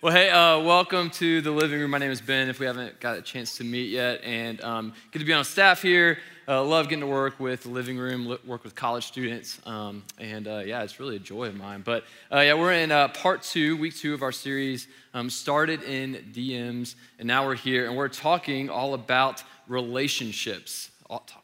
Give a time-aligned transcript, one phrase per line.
[0.00, 1.90] Well, hey, uh, welcome to the living room.
[1.90, 2.48] My name is Ben.
[2.48, 5.44] If we haven't got a chance to meet yet, and um, good to be on
[5.44, 6.18] staff here.
[6.46, 10.46] Uh, love getting to work with the living room, work with college students, um, and
[10.46, 11.82] uh, yeah, it's really a joy of mine.
[11.84, 14.86] But uh, yeah, we're in uh, part two, week two of our series.
[15.14, 20.90] Um, started in DMs, and now we're here, and we're talking all about relationships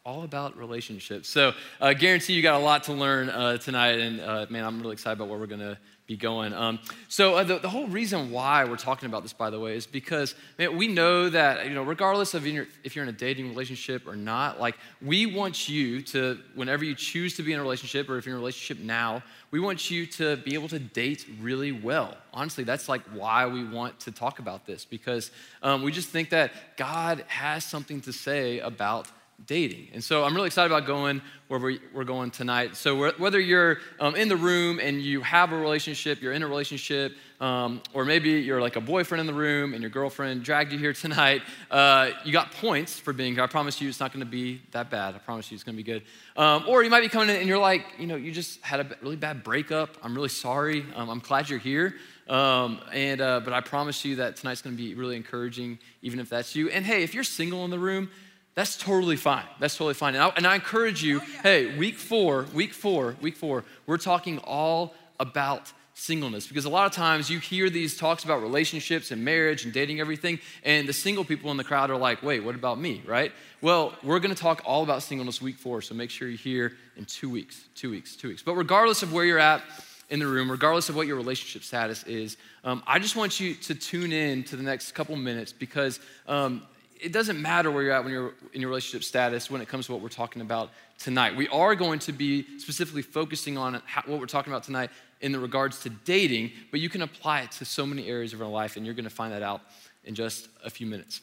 [0.04, 1.29] all, about relationships.
[1.29, 4.64] So, I uh, guarantee you got a lot to learn uh, tonight, and uh, man,
[4.64, 6.53] I'm really excited about what we're going to be going.
[6.53, 9.77] Um, so uh, the, the, whole reason why we're talking about this, by the way,
[9.77, 13.49] is because man, we know that you know, regardless of if you're in a dating
[13.49, 17.62] relationship or not, like we want you to, whenever you choose to be in a
[17.62, 20.79] relationship, or if you're in a relationship now, we want you to be able to
[20.79, 22.17] date really well.
[22.34, 25.31] Honestly, that's like why we want to talk about this because
[25.62, 29.07] um, we just think that God has something to say about
[29.46, 29.89] dating.
[29.93, 32.77] And so I'm really excited about going where we're going tonight.
[32.77, 36.48] So whether you're um, in the room and you have a relationship, you're in a
[36.48, 40.73] relationship, um, or maybe you're like a boyfriend in the room and your girlfriend dragged
[40.73, 43.43] you here tonight, uh, you got points for being here.
[43.43, 45.15] I promise you it's not going to be that bad.
[45.15, 46.03] I promise you it's going to be good.
[46.37, 48.81] Um, or you might be coming in and you're like, you know, you just had
[48.81, 49.99] a really bad breakup.
[50.03, 50.87] I'm really sorry.
[50.95, 51.97] Um, I'm glad you're here.
[52.29, 56.21] Um, and uh, but I promise you that tonight's going to be really encouraging, even
[56.21, 56.71] if that's you.
[56.71, 58.09] And hey, if you're single in the room,
[58.55, 59.45] that's totally fine.
[59.61, 60.14] That's totally fine.
[60.14, 61.42] And I, and I encourage you, oh, yeah.
[61.42, 66.86] hey, week four, week four, week four, we're talking all about singleness because a lot
[66.86, 70.92] of times you hear these talks about relationships and marriage and dating everything and the
[70.92, 74.34] single people in the crowd are like wait what about me right well we're going
[74.34, 77.69] to talk all about singleness week four so make sure you're here in two weeks
[77.75, 79.62] two weeks two weeks but regardless of where you're at
[80.09, 83.53] in the room regardless of what your relationship status is um, i just want you
[83.53, 86.62] to tune in to the next couple minutes because um,
[87.03, 89.86] it doesn't matter where you're at when you're in your relationship status when it comes
[89.86, 91.34] to what we're talking about tonight.
[91.36, 95.33] We are going to be specifically focusing on how, what we're talking about tonight in
[95.33, 98.48] the regards to dating, but you can apply it to so many areas of our
[98.48, 99.62] life, and you're going to find that out
[100.05, 101.20] in just a few minutes.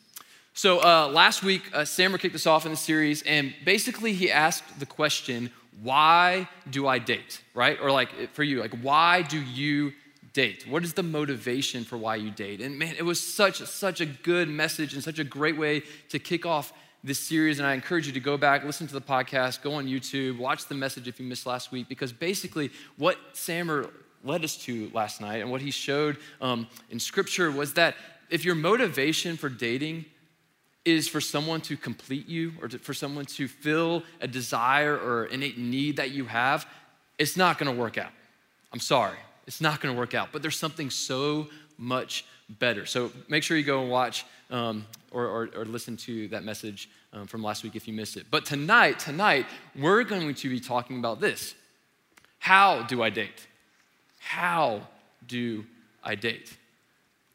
[0.53, 1.85] So uh, last week, uh,
[2.17, 5.49] kicked us off in the series, and basically he asked the question,
[5.81, 7.79] "Why do I date?" Right?
[7.81, 9.93] Or like for you, like why do you
[10.33, 10.65] date?
[10.67, 12.61] What is the motivation for why you date?
[12.61, 16.19] And man, it was such, such a good message and such a great way to
[16.19, 16.73] kick off
[17.03, 17.59] this series.
[17.59, 20.65] And I encourage you to go back, listen to the podcast, go on YouTube, watch
[20.67, 23.89] the message if you missed last week, because basically what Sammer
[24.23, 27.95] led us to last night and what he showed um, in scripture was that
[28.29, 30.05] if your motivation for dating
[30.85, 35.25] is for someone to complete you or to, for someone to fill a desire or
[35.25, 36.67] innate need that you have,
[37.17, 38.11] it's not gonna work out.
[38.71, 39.17] I'm sorry.
[39.49, 40.29] It's not going to work out.
[40.31, 41.47] But there's something so
[41.79, 42.23] much
[42.59, 42.85] better.
[42.85, 46.87] So make sure you go and watch um, or, or, or, listen to that message
[47.13, 48.27] um, from last week if you missed it.
[48.29, 51.55] But tonight, tonight, we're going to be talking about this.
[52.37, 53.47] How do I date?
[54.19, 54.87] How
[55.25, 55.65] do
[56.03, 56.55] I date?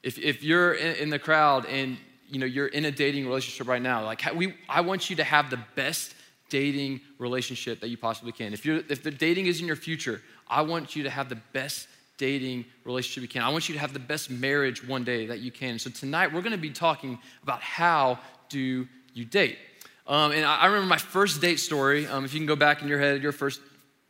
[0.05, 1.97] If, if you're in, in the crowd and
[2.29, 5.25] you know you're in a dating relationship right now, like we, I want you to
[5.25, 6.15] have the best
[6.49, 8.53] dating relationship that you possibly can.
[8.53, 11.41] If you're if the dating is in your future, I want you to have the
[11.53, 13.43] best dating relationship you can.
[13.43, 15.79] I want you to have the best marriage one day that you can.
[15.79, 19.59] So tonight we're going to be talking about how do you date.
[20.07, 22.07] Um, and I, remember my first date story.
[22.07, 23.61] Um, if you can go back in your head, your first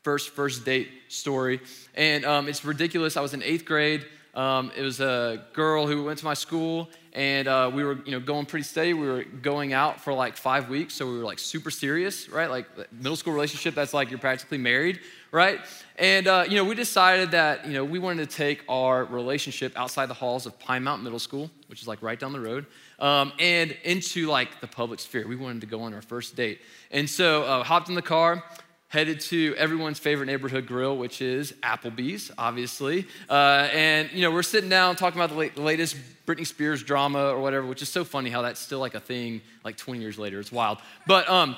[0.03, 1.61] first first date story,
[1.95, 3.17] and um, it's ridiculous.
[3.17, 4.05] I was in eighth grade.
[4.35, 8.11] Um, it was a girl who went to my school, and uh, we were, you
[8.11, 8.93] know, going pretty steady.
[8.93, 12.51] We were going out for like five weeks, so we were like super serious, right?
[12.51, 13.77] Like middle school relationship.
[13.77, 14.99] That's like you're practically married,
[15.35, 15.61] right?
[15.97, 19.73] And uh, you know, we decided that you know we wanted to take our relationship
[19.77, 22.67] outside the halls of Pine Mountain Middle School, which is like right down the road,
[23.01, 25.27] um, and into like the public sphere.
[25.27, 28.43] We wanted to go on our first date, and so uh, hopped in the car
[28.89, 33.05] headed to everyone's favorite neighborhood grill, which is Applebee's, obviously.
[33.29, 35.97] Uh, and, you know, we're sitting down talking about the, latest
[36.27, 39.43] Britney Spears drama or whatever, which is so funny how that's still like a thing
[39.65, 40.39] like 20 years later.
[40.39, 40.79] It's wild.
[41.09, 41.57] But um,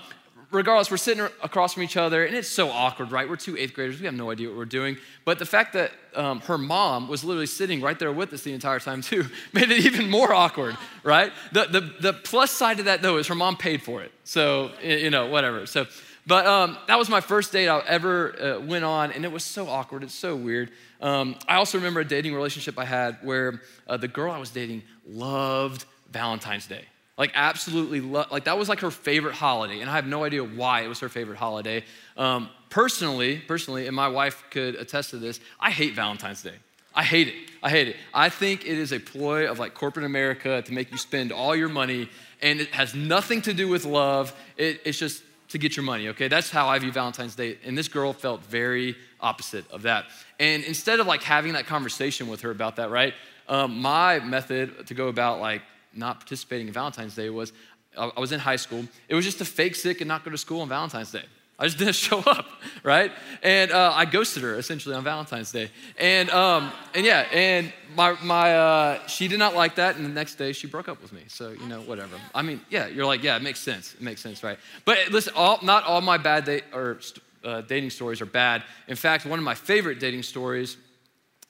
[0.50, 3.28] regardless, we're sitting across from each other, and it's so awkward, right?
[3.28, 3.98] We're two eighth graders.
[3.98, 4.96] We have no idea what we're doing.
[5.24, 8.52] But the fact that um, her mom was literally sitting right there with us the
[8.52, 11.32] entire time, too, made it even more awkward, right?
[11.52, 14.12] The, the, the plus side of that, though, is her mom paid for it.
[14.24, 15.66] So, you know, whatever.
[15.66, 15.86] So,
[16.26, 19.44] but um, that was my first date I ever uh, went on, and it was
[19.44, 20.02] so awkward.
[20.02, 20.72] It's so weird.
[21.00, 24.50] Um, I also remember a dating relationship I had where uh, the girl I was
[24.50, 26.84] dating loved Valentine's Day.
[27.18, 30.44] Like, absolutely, lo- like that was like her favorite holiday, and I have no idea
[30.44, 31.82] why it was her favorite holiday.
[32.16, 36.54] Um, personally, personally, and my wife could attest to this, I hate Valentine's Day.
[36.94, 37.34] I hate it.
[37.62, 37.96] I hate it.
[38.12, 41.56] I think it is a ploy of like corporate America to make you spend all
[41.56, 42.08] your money,
[42.42, 44.34] and it has nothing to do with love.
[44.56, 46.28] It, it's just to get your money, okay?
[46.28, 47.58] That's how I view Valentine's Day.
[47.64, 50.06] And this girl felt very opposite of that.
[50.40, 53.14] And instead of like having that conversation with her about that, right?
[53.48, 55.62] um, my method to go about like
[55.96, 57.52] not participating in Valentine's Day was
[57.96, 58.84] I was in high school.
[59.08, 61.24] It was just to fake sick and not go to school on Valentine's Day.
[61.58, 62.46] I just didn't show up,
[62.82, 63.10] right?
[63.42, 65.70] And uh, I ghosted her essentially on Valentine's Day.
[65.98, 69.96] And, um, and yeah, and my, my, uh, she did not like that.
[69.96, 71.22] And the next day she broke up with me.
[71.28, 72.16] So, you know, whatever.
[72.34, 73.94] I mean, yeah, you're like, yeah, it makes sense.
[73.94, 74.58] It makes sense, right?
[74.84, 76.98] But listen, all, not all my bad date or
[77.42, 78.62] uh, dating stories are bad.
[78.88, 80.76] In fact, one of my favorite dating stories,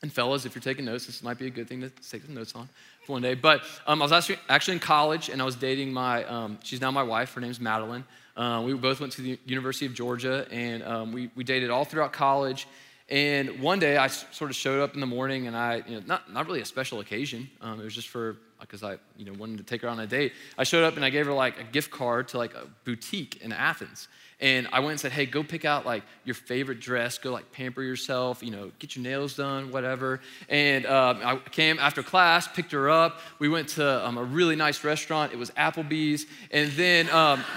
[0.03, 2.35] and fellas, if you're taking notes, this might be a good thing to take some
[2.35, 2.69] notes on
[3.09, 3.35] one day.
[3.35, 6.81] But um, I was actually, actually in college and I was dating my, um, she's
[6.81, 7.35] now my wife.
[7.35, 8.05] Her name's Madeline.
[8.37, 11.87] Uh, we both went to the University of Georgia, and um, we, we dated all
[11.87, 12.69] throughout college.
[13.09, 16.03] And one day, I sort of showed up in the morning, and I, you know,
[16.07, 17.49] not, not really a special occasion.
[17.61, 20.07] Um, it was just for because I, you know, wanted to take her on a
[20.07, 20.33] date.
[20.57, 23.43] I showed up and I gave her like a gift card to like a boutique
[23.43, 24.09] in Athens.
[24.41, 27.51] And I went and said, hey, go pick out like your favorite dress, go like
[27.53, 30.21] pamper yourself, you know, get your nails done, whatever.
[30.49, 33.21] And um, I came after class, picked her up.
[33.39, 35.33] We went to um, a really nice restaurant.
[35.33, 36.27] It was Applebee's.
[36.51, 37.43] And then, um,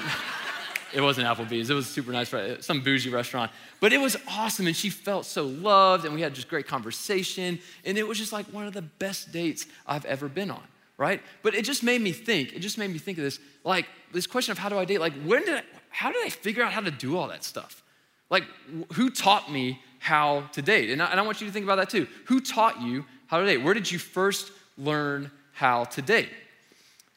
[0.94, 1.69] It wasn't Applebee's.
[1.69, 3.51] It was super nice, uh, some bougie restaurant.
[3.80, 7.59] But it was awesome, and she felt so loved, and we had just great conversation,
[7.86, 10.63] and it was just like one of the best dates I've ever been on,
[10.97, 11.21] right?
[11.44, 12.53] But it just made me think.
[12.53, 15.00] It just made me think of this, like this question of how do I date?
[15.00, 17.83] Like, when did I, how did I figure out how to do all that stuff?
[18.30, 18.45] Like,
[18.94, 20.89] who taught me how to date?
[20.91, 22.07] And I, and I want you to think about that too.
[22.25, 23.57] Who taught you how to date?
[23.57, 26.30] Where did you first learn how to date?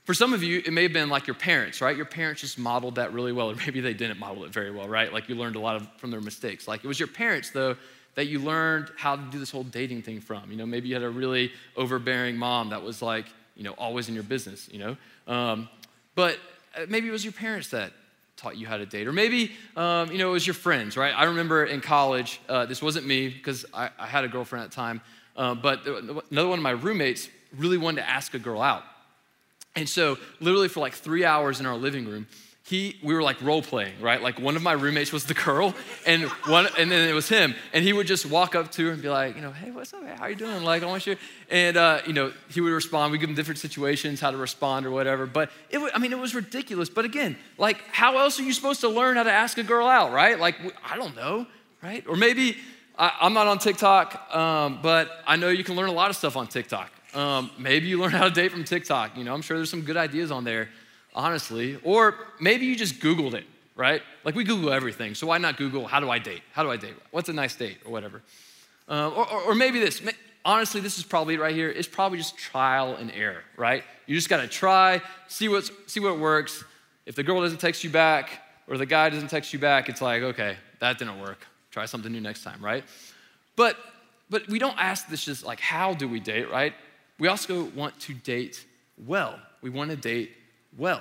[0.05, 1.97] For some of you, it may have been like your parents, right?
[1.97, 4.89] Your parents just modeled that really well, or maybe they didn't model it very well,
[4.89, 5.13] right?
[5.13, 6.67] Like you learned a lot of, from their mistakes.
[6.67, 7.77] Like it was your parents, though,
[8.15, 10.51] that you learned how to do this whole dating thing from.
[10.51, 13.27] You know, maybe you had a really overbearing mom that was like,
[13.57, 14.97] you know, always in your business, you know?
[15.33, 15.69] Um,
[16.15, 16.39] but
[16.77, 17.93] uh, maybe it was your parents that
[18.37, 19.07] taught you how to date.
[19.07, 21.15] Or maybe, um, you know, it was your friends, right?
[21.17, 24.71] I remember in college, uh, this wasn't me because I, I, had a girlfriend at
[24.71, 25.01] the time,
[25.37, 28.83] uh, but another one of my roommates really wanted to ask a girl out.
[29.75, 32.27] And so, literally, for like three hours in our living room,
[32.65, 34.23] he, we were like role playing, right?
[34.23, 35.75] Like one of my roommates was the girl,
[36.07, 38.93] and one, and then it was him, and he would just walk up to her
[38.93, 40.05] and be like, you know, hey, what's up?
[40.19, 40.63] How you doing?
[40.63, 41.17] Like, I want you,
[41.51, 43.11] and uh, you know, he would respond.
[43.13, 45.27] We give him different situations, how to respond or whatever.
[45.27, 46.89] But it, was, I mean, it was ridiculous.
[46.89, 49.89] But again, like, how else are you supposed to learn how to ask a girl
[49.89, 50.39] out, right?
[50.39, 50.57] Like,
[50.89, 51.47] I don't know,
[51.83, 52.05] right?
[52.07, 52.57] Or maybe
[52.97, 56.17] I, am not on TikTok, um, but I know you can learn a lot of
[56.17, 56.91] stuff on TikTok.
[57.15, 59.17] Um, maybe you learn how to date from TikTok.
[59.17, 60.69] You know, I'm sure there's some good ideas on there,
[61.15, 61.79] honestly.
[61.85, 63.45] Or maybe you just Googled it,
[63.77, 64.03] right?
[64.25, 65.15] Like we Google everything.
[65.15, 66.43] So why not Google, how do I date?
[66.53, 66.95] How do I date?
[67.11, 67.79] What's a nice date?
[67.85, 68.23] Or whatever.
[68.89, 70.03] Uh, or, or, or, maybe this.
[70.45, 71.71] Honestly, this is probably right here.
[71.71, 73.85] It's probably just trial and error, right?
[74.07, 76.65] You just got to try, see, what's, see what works.
[77.07, 78.31] If the girl doesn't text you back
[78.67, 81.47] or the guy doesn't text you back, it's like, okay, that didn't work.
[81.71, 82.85] Try something new next time, right?
[83.57, 83.77] But
[84.29, 86.73] but we don't ask this just like how do we date, right?
[87.23, 88.67] We also want to date
[89.07, 89.39] well.
[89.61, 90.33] We want to date
[90.77, 91.01] well.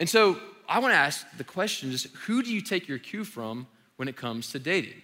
[0.00, 3.22] And so I want to ask the question is who do you take your cue
[3.22, 5.00] from when it comes to dating?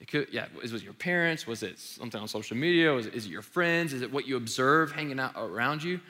[0.00, 1.46] It could, yeah, was it your parents?
[1.46, 2.90] Was it something on social media?
[2.94, 3.92] Was it, is it your friends?
[3.92, 6.00] Is it what you observe hanging out around you?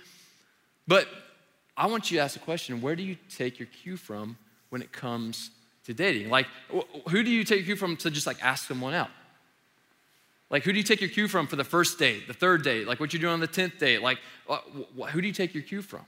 [0.86, 1.08] But
[1.76, 4.38] I want you to ask the question where do you take your cue from
[4.68, 5.50] when it comes
[5.86, 6.30] to dating?
[6.30, 6.46] Like,
[7.08, 9.10] who do you take your cue from to just like ask someone out?
[10.54, 12.86] Like, who do you take your cue from for the first date, the third date?
[12.86, 14.02] Like, what you doing on the 10th date?
[14.02, 14.20] Like,
[15.08, 16.04] who do you take your cue from?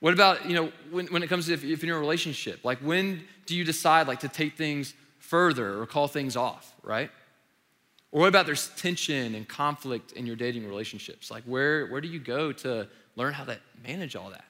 [0.00, 2.64] What about, you know, when, when it comes to if, if you're in a relationship?
[2.64, 7.12] Like, when do you decide, like, to take things further or call things off, right?
[8.10, 11.30] Or what about there's tension and conflict in your dating relationships?
[11.30, 13.56] Like, where, where do you go to learn how to
[13.86, 14.46] manage all that?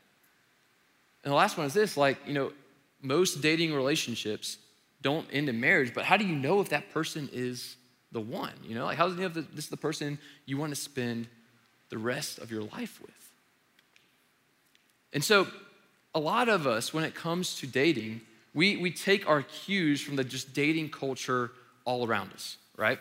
[1.25, 2.53] And the last one is this like, you know,
[3.03, 4.57] most dating relationships
[5.03, 7.77] don't end in marriage, but how do you know if that person is
[8.13, 8.53] the one?
[8.63, 10.81] You know, like how does you know if this is the person you want to
[10.81, 11.27] spend
[11.89, 13.11] the rest of your life with?
[15.13, 15.47] And so,
[16.15, 18.21] a lot of us, when it comes to dating,
[18.55, 21.51] we, we take our cues from the just dating culture
[21.85, 22.99] all around us, right?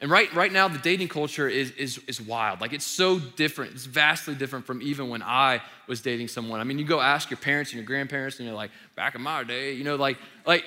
[0.00, 2.60] And right, right now, the dating culture is, is, is wild.
[2.60, 3.72] Like, it's so different.
[3.72, 6.60] It's vastly different from even when I was dating someone.
[6.60, 9.22] I mean, you go ask your parents and your grandparents, and you're like, back in
[9.22, 10.64] my day, you know, like, like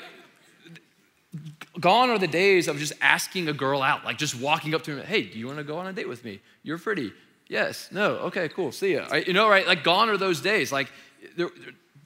[1.80, 4.96] Gone are the days of just asking a girl out, like just walking up to
[4.96, 6.40] her, hey, do you want to go on a date with me?
[6.64, 7.12] You're pretty.
[7.48, 7.90] Yes.
[7.92, 8.16] No.
[8.18, 8.72] Okay, cool.
[8.72, 9.08] See ya.
[9.12, 9.68] Right, you know, right?
[9.68, 10.72] Like gone are those days.
[10.72, 10.90] Like
[11.36, 11.50] there,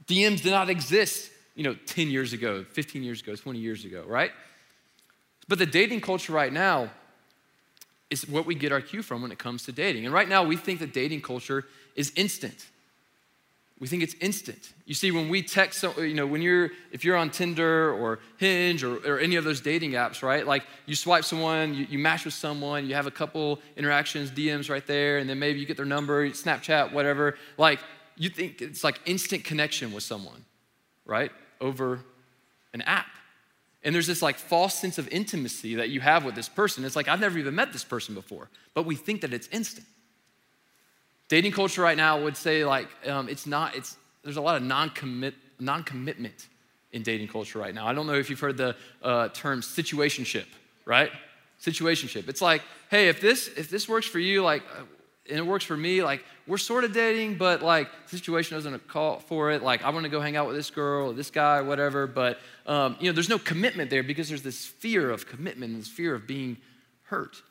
[0.07, 4.03] DMs did not exist, you know, 10 years ago, 15 years ago, 20 years ago,
[4.07, 4.31] right?
[5.47, 6.91] But the dating culture right now
[8.09, 10.05] is what we get our cue from when it comes to dating.
[10.05, 12.67] And right now we think that dating culture is instant.
[13.81, 14.73] We think it's instant.
[14.85, 18.83] You see, when we text, you know, when you're, if you're on Tinder or Hinge
[18.83, 20.45] or, or any of those dating apps, right?
[20.45, 24.69] Like you swipe someone, you, you match with someone, you have a couple interactions, DMs
[24.69, 27.39] right there, and then maybe you get their number, Snapchat, whatever.
[27.57, 27.79] Like
[28.17, 30.45] you think it's like instant connection with someone,
[31.03, 31.31] right?
[31.59, 32.01] Over
[32.75, 33.07] an app.
[33.83, 36.85] And there's this like false sense of intimacy that you have with this person.
[36.85, 39.87] It's like, I've never even met this person before, but we think that it's instant.
[41.31, 43.73] Dating culture right now would say like um, it's not.
[43.73, 46.49] It's there's a lot of non-commit non-commitment
[46.91, 47.87] in dating culture right now.
[47.87, 50.43] I don't know if you've heard the uh, term situationship,
[50.83, 51.09] right?
[51.61, 52.27] Situationship.
[52.27, 54.83] It's like, hey, if this if this works for you, like, uh,
[55.29, 58.85] and it works for me, like we're sort of dating, but like the situation doesn't
[58.89, 59.63] call for it.
[59.63, 62.07] Like I want to go hang out with this girl or this guy, whatever.
[62.07, 65.87] But um, you know, there's no commitment there because there's this fear of commitment, this
[65.87, 66.57] fear of being
[67.03, 67.41] hurt.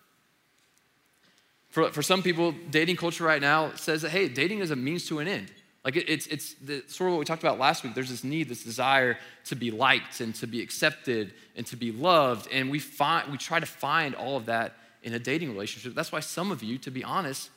[1.71, 5.07] For, for some people, dating culture right now says that, hey, dating is a means
[5.07, 5.51] to an end.
[5.85, 7.95] Like it, it's, it's the, sort of what we talked about last week.
[7.95, 11.91] There's this need, this desire to be liked and to be accepted and to be
[11.93, 12.49] loved.
[12.53, 15.95] And we, find, we try to find all of that in a dating relationship.
[15.95, 17.51] That's why some of you, to be honest,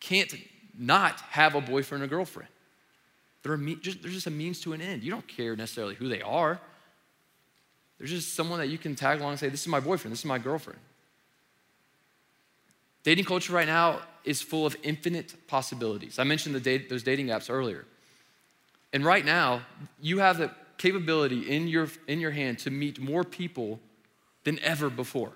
[0.00, 0.34] can't
[0.76, 2.48] not have a boyfriend or girlfriend.
[3.42, 5.02] They're, just, they're just a means to an end.
[5.02, 6.60] You don't care necessarily who they are.
[7.98, 10.20] There's just someone that you can tag along and say, This is my boyfriend, this
[10.20, 10.80] is my girlfriend.
[13.02, 16.18] Dating culture right now is full of infinite possibilities.
[16.18, 17.86] I mentioned the date, those dating apps earlier.
[18.92, 19.62] And right now,
[20.00, 23.80] you have the capability in your, in your hand to meet more people
[24.44, 25.32] than ever before.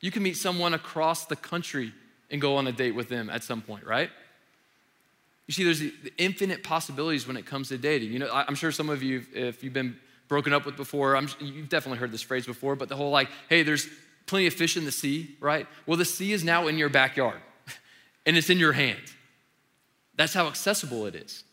[0.00, 1.92] You can meet someone across the country
[2.30, 4.10] and go on a date with them at some point, right?
[5.46, 8.12] You see, there's the, infinite possibilities when it comes to dating.
[8.12, 9.96] You know, I, I'm sure some of you, if you've been
[10.28, 13.28] broken up with before, I'm, you've definitely heard this phrase before, but the whole like,
[13.48, 13.88] hey, there's
[14.28, 15.66] plenty of fish in the sea, right?
[15.86, 17.40] Well, the sea is now in your backyard
[18.26, 19.00] and it's in your hand.
[20.14, 21.44] That's how accessible it is.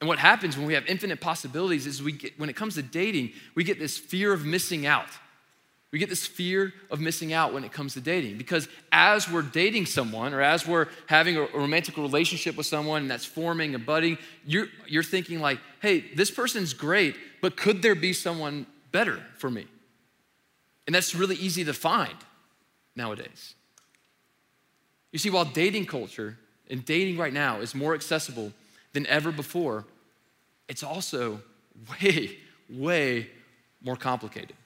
[0.00, 2.82] And what happens when we have infinite possibilities is we get, when it comes to
[2.82, 5.08] dating, we get this fear of missing out.
[5.92, 9.42] We get this fear of missing out when it comes to dating because as we're
[9.42, 13.84] dating someone or as we're having a romantic relationship with someone and that's forming and
[13.84, 19.20] budding, you're, you're thinking like, hey, this person's great, but could there be someone better
[19.36, 19.66] for me?
[20.90, 22.16] And that's really easy to find
[22.96, 23.54] nowadays.
[25.12, 26.36] You see, while dating culture
[26.68, 28.52] and dating right now is more accessible
[28.92, 29.84] than ever before,
[30.68, 31.42] it's also
[32.02, 33.28] way, way
[33.80, 34.56] more complicated.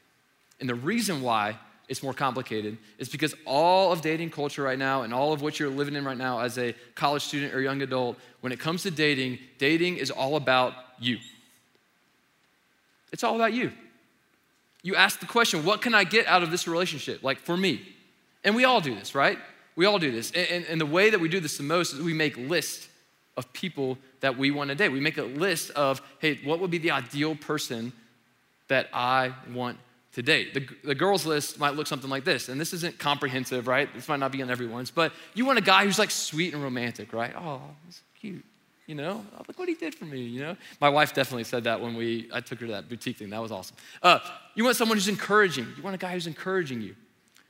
[0.60, 5.02] And the reason why it's more complicated is because all of dating culture right now
[5.02, 7.82] and all of what you're living in right now as a college student or young
[7.82, 11.18] adult, when it comes to dating, dating is all about you.
[13.12, 13.72] It's all about you
[14.84, 17.24] you ask the question, what can I get out of this relationship?
[17.24, 17.80] Like for me.
[18.44, 19.38] And we all do this, right?
[19.76, 20.30] We all do this.
[20.32, 22.88] And, and, and the way that we do this the most is we make lists
[23.36, 24.90] of people that we want to date.
[24.90, 27.94] We make a list of, hey, what would be the ideal person
[28.68, 29.78] that I want
[30.12, 30.52] to date?
[30.52, 32.50] The, the girls' list might look something like this.
[32.50, 33.92] And this isn't comprehensive, right?
[33.94, 36.62] This might not be on everyone's, but you want a guy who's like sweet and
[36.62, 37.34] romantic, right?
[37.34, 38.44] Oh, that's cute
[38.86, 39.24] you know?
[39.46, 40.56] Look what he did for me you know?
[40.80, 43.30] My wife definitely said that when we i took her to that boutique thing.
[43.30, 43.76] That was awesome.
[44.02, 44.18] Uh,
[44.54, 45.66] you want someone who's encouraging.
[45.76, 46.94] You want a guy who's encouraging you.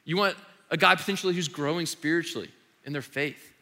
[0.04, 0.36] You want
[0.70, 2.50] a guy potentially who's growing spiritually
[2.84, 3.52] in their faith.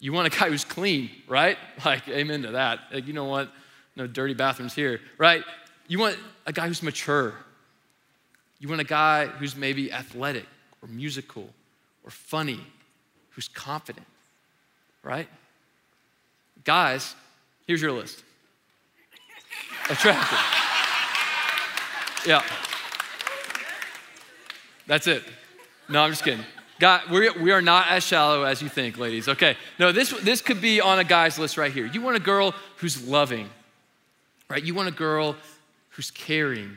[0.00, 1.58] You want a guy who's clean right?
[1.84, 2.80] Like amen to that.
[2.92, 3.50] Like, you know what?
[3.96, 5.42] No dirty bathrooms here right?
[5.86, 6.16] You want
[6.46, 7.34] a guy who's mature.
[8.58, 10.46] You want a guy who's maybe athletic
[10.82, 11.48] or musical
[12.04, 12.60] or funny
[13.30, 14.06] who's confident
[15.02, 15.28] right
[16.64, 17.14] Guys,
[17.66, 18.22] here's your list.
[19.90, 20.38] Attractive.
[22.26, 22.42] Yeah.
[24.86, 25.22] That's it.
[25.88, 26.44] No, I'm just kidding.
[26.80, 29.28] God, we we are not as shallow as you think, ladies.
[29.28, 29.56] Okay.
[29.78, 31.86] No, this, this could be on a guy's list right here.
[31.86, 33.48] You want a girl who's loving,
[34.48, 34.62] right?
[34.62, 35.36] You want a girl
[35.90, 36.76] who's caring,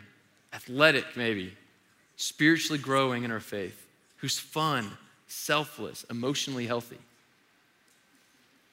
[0.54, 1.54] athletic, maybe,
[2.18, 3.86] spiritually growing in her faith,
[4.18, 4.92] who's fun,
[5.28, 7.00] selfless, emotionally healthy.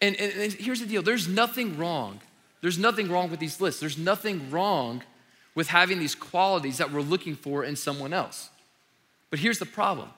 [0.04, 2.20] And, and, and here's the deal there's nothing wrong.
[2.61, 3.80] There's nothing wrong with these lists.
[3.80, 5.02] There's nothing wrong
[5.54, 8.50] with having these qualities that we're looking for in someone else.
[9.30, 10.11] But here's the problem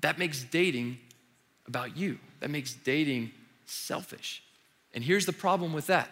[0.00, 0.98] that makes dating
[1.66, 3.32] about you, that makes dating
[3.66, 4.42] selfish.
[4.94, 6.08] And here's the problem with that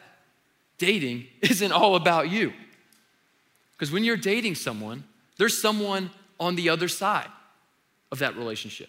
[0.78, 2.52] dating isn't all about you.
[3.72, 5.04] Because when you're dating someone,
[5.38, 7.28] there's someone on the other side
[8.10, 8.88] of that relationship.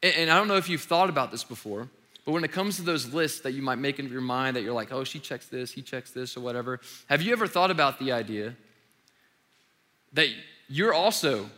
[0.00, 1.88] And, and I don't know if you've thought about this before,
[2.28, 4.62] but when it comes to those lists that you might make in your mind that
[4.62, 7.70] you're like, oh, she checks this, he checks this, or whatever, have you ever thought
[7.70, 8.54] about the idea
[10.12, 10.28] that
[10.68, 11.48] you're also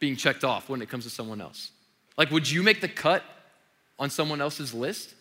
[0.00, 1.72] being checked off when it comes to someone else?
[2.16, 3.22] Like, would you make the cut
[3.98, 5.12] on someone else's list?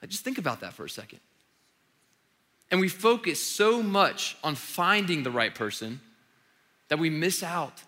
[0.00, 1.18] Like, just think about that for a second.
[2.70, 6.00] And we focus so much on finding the right person
[6.86, 7.82] that we miss out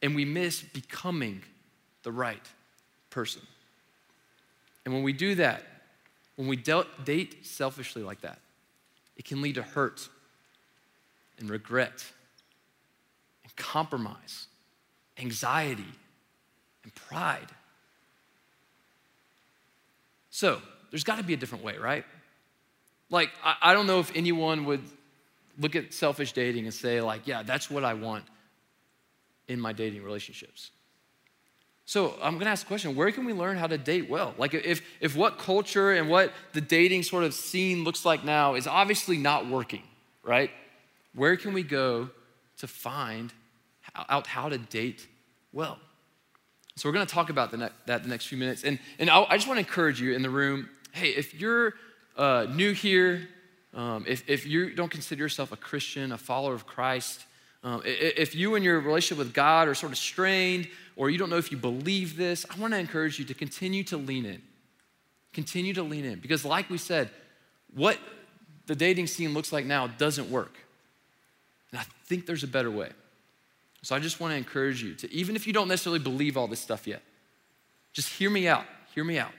[0.00, 1.42] and we miss becoming
[2.04, 2.46] the right
[3.10, 3.42] person.
[4.84, 5.62] And when we do that,
[6.36, 8.38] when we date selfishly like that,
[9.16, 10.08] it can lead to hurt
[11.38, 12.04] and regret
[13.44, 14.46] and compromise,
[15.18, 15.84] anxiety
[16.82, 17.48] and pride.
[20.30, 22.04] So, there's got to be a different way, right?
[23.10, 24.82] Like, I, I don't know if anyone would
[25.58, 28.24] look at selfish dating and say, like, yeah, that's what I want
[29.48, 30.70] in my dating relationships.
[31.90, 34.32] So I'm gonna ask the question where can we learn how to date well?
[34.38, 38.54] Like, if, if what culture and what the dating sort of scene looks like now
[38.54, 39.82] is obviously not working,
[40.22, 40.52] right?
[41.16, 42.08] Where can we go
[42.58, 43.32] to find
[44.08, 45.08] out how to date
[45.52, 45.80] well?
[46.76, 48.62] So we're gonna talk about the ne- that the next few minutes.
[48.62, 51.74] And, and I, I just wanna encourage you in the room hey, if you're
[52.16, 53.28] uh, new here,
[53.74, 57.24] um, if, if you don't consider yourself a Christian, a follower of Christ,
[57.62, 61.30] um, if you and your relationship with God are sort of strained, or you don't
[61.30, 64.42] know if you believe this, I want to encourage you to continue to lean in.
[65.32, 66.18] Continue to lean in.
[66.20, 67.10] Because, like we said,
[67.74, 67.98] what
[68.66, 70.54] the dating scene looks like now doesn't work.
[71.70, 72.90] And I think there's a better way.
[73.82, 76.46] So I just want to encourage you to, even if you don't necessarily believe all
[76.46, 77.02] this stuff yet,
[77.92, 78.64] just hear me out.
[78.94, 79.32] Hear me out.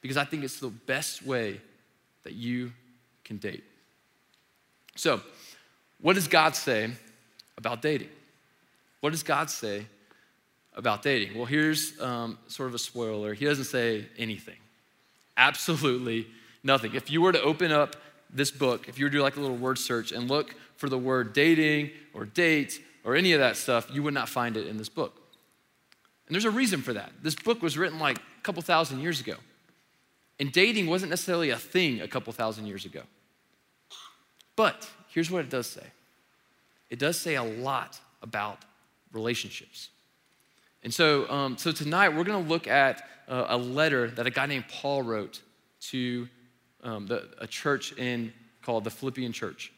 [0.00, 1.60] Because I think it's the best way
[2.24, 2.72] that you
[3.24, 3.64] can date.
[4.96, 5.20] So,
[6.00, 6.92] what does God say
[7.60, 8.08] about dating?
[9.00, 9.86] What does God say
[10.74, 11.36] about dating?
[11.36, 14.56] Well, here's um, sort of a spoiler He doesn't say anything.
[15.36, 16.26] Absolutely
[16.62, 16.94] nothing.
[16.94, 17.96] If you were to open up
[18.32, 20.88] this book, if you were to do like a little word search and look for
[20.88, 24.66] the word dating or date or any of that stuff, you would not find it
[24.66, 25.14] in this book.
[26.26, 27.12] And there's a reason for that.
[27.22, 29.34] This book was written like a couple thousand years ago.
[30.38, 33.02] And dating wasn't necessarily a thing a couple thousand years ago.
[34.56, 35.86] But here's what it does say
[36.90, 38.58] it does say a lot about
[39.12, 39.88] relationships.
[40.82, 44.30] And so, um, so tonight we're going to look at uh, a letter that a
[44.30, 45.40] guy named Paul wrote
[45.82, 46.28] to
[46.82, 48.32] um, the, a church in
[48.62, 49.72] called the Philippian church.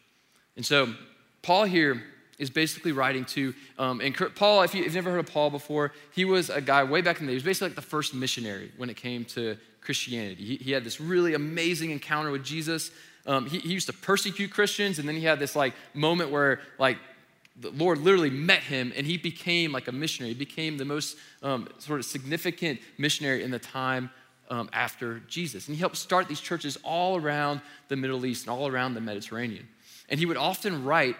[0.56, 0.94] And so
[1.42, 2.02] Paul here
[2.38, 5.92] is basically writing to, um, and Paul, if, you, have never heard of Paul before,
[6.12, 7.34] he was a guy way back in the day.
[7.34, 10.44] He was basically like the first missionary when it came to Christianity.
[10.44, 12.90] He, he had this really amazing encounter with Jesus.
[13.26, 16.60] Um, he, he used to persecute Christians, and then he had this like moment where
[16.78, 16.98] like
[17.60, 20.32] the Lord literally met him, and he became like a missionary.
[20.32, 24.10] He became the most um, sort of significant missionary in the time
[24.50, 25.68] um, after Jesus.
[25.68, 29.00] And he helped start these churches all around the Middle East and all around the
[29.00, 29.68] Mediterranean.
[30.08, 31.16] And he would often write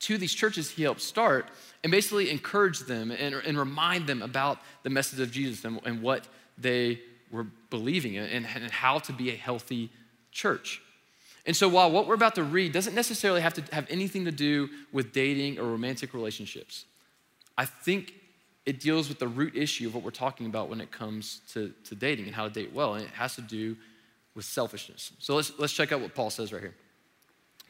[0.00, 1.46] to these churches he helped start
[1.82, 6.02] and basically encourage them and, and remind them about the message of Jesus and, and
[6.02, 6.26] what
[6.56, 7.00] they
[7.30, 9.90] were believing in and, and how to be a healthy
[10.30, 10.80] church.
[11.48, 14.30] And so, while what we're about to read doesn't necessarily have to have anything to
[14.30, 16.84] do with dating or romantic relationships,
[17.56, 18.12] I think
[18.66, 21.72] it deals with the root issue of what we're talking about when it comes to,
[21.84, 23.78] to dating and how to date well, and it has to do
[24.34, 25.10] with selfishness.
[25.20, 26.74] So, let's, let's check out what Paul says right here.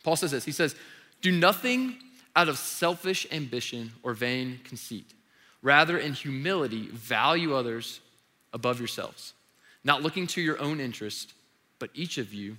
[0.02, 0.74] Paul says this He says,
[1.22, 1.98] Do nothing
[2.34, 5.06] out of selfish ambition or vain conceit.
[5.62, 8.00] Rather, in humility, value others
[8.52, 9.34] above yourselves,
[9.84, 11.32] not looking to your own interest,
[11.78, 12.56] but each of you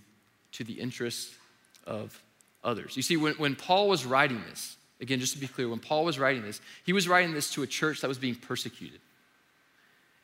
[0.54, 1.36] to the interests
[1.86, 2.22] of
[2.64, 2.96] others.
[2.96, 6.06] You see, when, when Paul was writing this, again, just to be clear, when Paul
[6.06, 9.00] was writing this, he was writing this to a church that was being persecuted.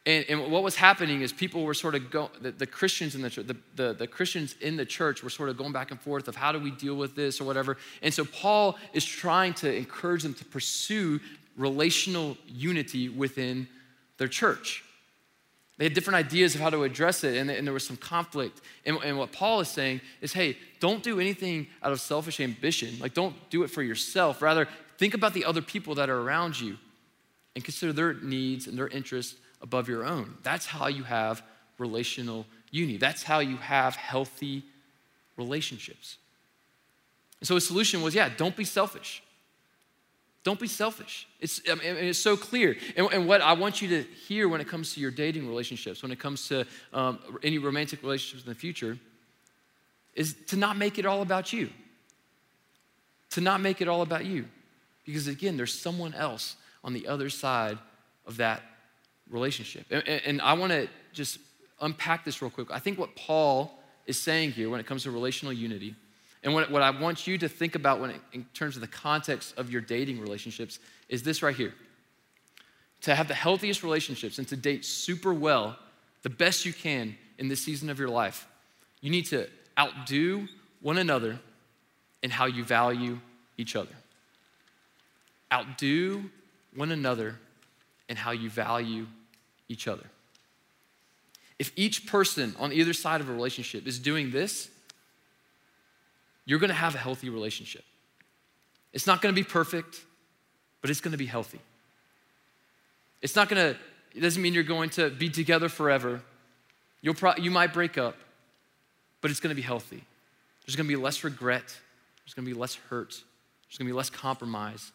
[0.08, 3.24] And, and, what was happening is people were sort of going, the, the, Christians in
[3.24, 6.28] the the, the, the, Christians in the church were sort of going back and forth
[6.28, 7.78] of how do we deal with this or whatever.
[8.04, 11.20] And so Paul is trying to encourage them to pursue
[11.58, 13.68] relational unity within
[14.18, 14.84] their church.
[15.78, 18.62] They had different ideas of how to address it, and, and there was some conflict.
[18.86, 22.98] And, and what Paul is saying is hey, don't do anything out of selfish ambition.
[23.00, 24.42] Like, don't do it for yourself.
[24.42, 26.78] Rather, think about the other people that are around you
[27.56, 30.36] and consider their needs and their interests above your own.
[30.44, 31.44] That's how you have
[31.78, 32.98] relational unity.
[32.98, 34.64] That's how you have healthy
[35.38, 36.18] relationships.
[37.42, 39.22] And so his solution was yeah, don't be selfish.
[40.46, 41.28] Don't be selfish.
[41.40, 42.78] It's, I mean, it's so clear.
[42.96, 46.04] And, and, what I want you to hear when it comes to your dating relationships,
[46.04, 49.00] when it comes to um, any romantic relationships in the future,
[50.14, 51.72] is to not make it all about you.
[53.32, 54.46] To not make it all about you.
[55.04, 57.80] Because again, there's someone else on the other side
[58.28, 58.62] of that
[59.32, 59.88] relationship.
[59.90, 61.40] And, and I want to just
[61.82, 62.70] unpack this real quick.
[62.70, 65.96] I think what Paul is saying here when it comes to relational unity,
[66.46, 68.88] and what, what I want you to think about when it, in terms of the
[68.88, 70.80] context of your dating relationships
[71.10, 71.74] is this right here.
[73.02, 75.76] To have the healthiest relationships and to date super well,
[76.22, 78.48] the best you can in this season of your life,
[79.02, 80.48] you need to outdo
[80.82, 81.40] one another
[82.22, 83.20] in how you value
[83.58, 83.96] each other.
[85.52, 86.30] Outdo
[86.76, 87.40] one another
[88.08, 89.08] in how you value
[89.68, 90.06] each other.
[91.58, 94.70] If each person on either side of a relationship is doing this,
[96.46, 97.84] you're gonna have a healthy relationship.
[98.94, 100.02] It's not gonna be perfect,
[100.82, 101.60] but it's gonna be healthy.
[103.22, 103.76] It's not gonna,
[104.14, 106.22] it doesn't mean you're going to be together forever.
[107.02, 108.16] You'll pro- you might break up,
[109.22, 110.04] but it's gonna be healthy.
[110.66, 111.78] There's gonna be less regret,
[112.24, 113.22] there's gonna be less hurt,
[113.68, 114.92] there's gonna be less compromise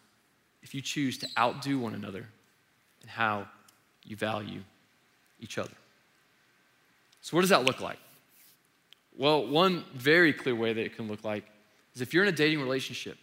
[0.63, 2.27] if you choose to outdo one another
[3.01, 3.47] and how
[4.05, 4.61] you value
[5.41, 5.71] each other.
[7.23, 7.99] So, what does that look like?
[9.21, 11.45] Well, one very clear way that it can look like
[11.95, 13.19] is if you're in a dating relationship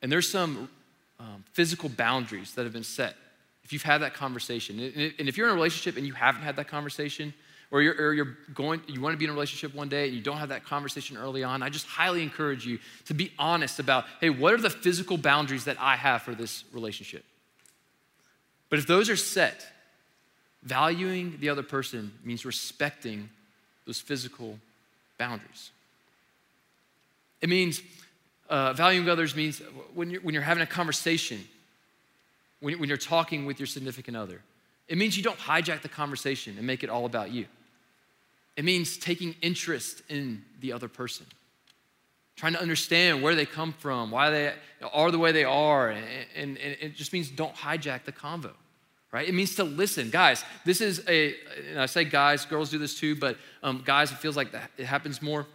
[0.00, 0.70] and there's some
[1.20, 3.14] um, physical boundaries that have been set,
[3.64, 6.56] if you've had that conversation, and if you're in a relationship and you haven't had
[6.56, 7.34] that conversation,
[7.70, 10.14] or you're, or you're going, you want to be in a relationship one day and
[10.14, 13.78] you don't have that conversation early on, I just highly encourage you to be honest
[13.78, 17.26] about, hey, what are the physical boundaries that I have for this relationship?
[18.70, 19.66] But if those are set,
[20.62, 23.28] valuing the other person means respecting
[23.84, 24.58] those physical
[25.18, 25.70] boundaries.
[27.40, 27.82] It means
[28.48, 29.60] uh, valuing others means
[29.94, 31.44] when you're, when you're having a conversation,
[32.60, 34.40] when, when you're talking with your significant other,
[34.88, 37.46] it means you don't hijack the conversation and make it all about you.
[38.56, 41.26] It means taking interest in the other person,
[42.36, 44.52] trying to understand where they come from, why they
[44.92, 48.52] are the way they are, and, and, and it just means don't hijack the convo
[49.14, 49.28] right?
[49.28, 50.10] It means to listen.
[50.10, 51.36] Guys, this is a,
[51.78, 54.86] I say guys, girls do this too, but um, guys, it feels like that it
[54.86, 55.46] happens more.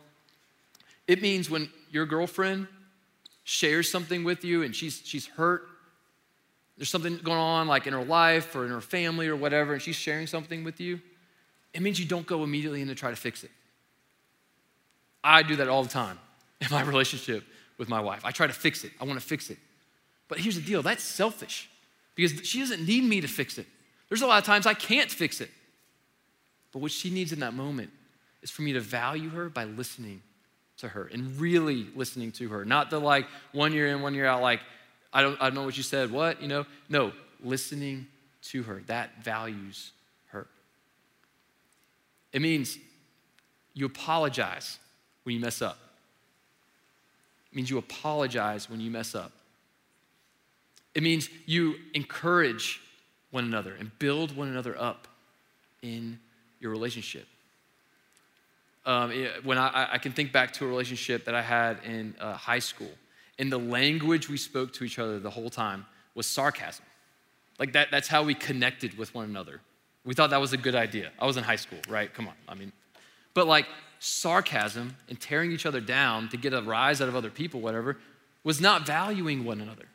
[1.08, 2.68] It means when your girlfriend
[3.44, 5.68] shares something with you and she's, she's hurt,
[6.78, 9.82] there's something going on like in her life or in her family or whatever, and
[9.82, 11.02] she's sharing something with you,
[11.74, 13.52] it means you don't go immediately in to try to fix it.
[15.22, 16.18] I do that all the time
[16.62, 17.44] in my relationship
[17.78, 18.24] with my wife.
[18.24, 18.94] I try to fix it.
[19.02, 19.58] I want to fix it.
[20.30, 21.70] But here's the deal that's selfish
[22.20, 23.68] because she doesn't need me to fix it.
[24.10, 25.50] There's a lot of times I can't fix it.
[26.72, 27.92] But what she needs in that moment
[28.42, 30.22] is for me to value her by listening
[30.78, 32.66] to her and really listening to her.
[32.66, 34.62] Not the like one year in, one year out, like,
[35.12, 36.66] I don't, I don't know what you said, what, you know?
[36.88, 37.12] No,
[37.44, 38.08] listening
[38.44, 38.82] to her.
[38.88, 39.92] That values
[40.28, 40.48] her.
[42.32, 42.78] It means
[43.74, 44.78] you apologize
[45.24, 45.78] when you mess up.
[47.52, 49.32] It means you apologize when you mess up.
[50.96, 52.82] It means you encourage
[53.32, 55.08] one another and build one another up
[55.82, 56.20] in
[56.60, 57.28] your relationship.
[58.86, 59.12] Um,
[59.44, 62.60] when I, I, can think back to a relationship that I had in uh, high
[62.60, 62.90] school,
[63.38, 66.86] and the language we spoke to each other the whole time was sarcasm.
[67.60, 69.62] Like that, that's how we connected with one another.
[70.06, 71.12] We thought that was a good idea.
[71.20, 72.12] I was in high school, right?
[72.12, 72.34] Come on.
[72.48, 72.72] I mean,
[73.34, 73.68] but like
[74.00, 77.98] sarcasm and tearing each other down to get a rise out of other people, whatever,
[78.44, 79.86] was not valuing one another